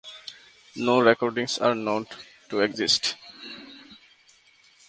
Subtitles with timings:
[0.77, 2.07] No recordings are known
[2.49, 3.17] to exist.